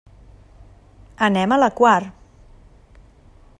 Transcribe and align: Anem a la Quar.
Anem 1.27 1.53
a 1.53 1.59
la 1.63 1.69
Quar. 1.81 2.01